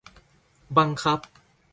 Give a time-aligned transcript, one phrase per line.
[0.77, 1.19] บังคับ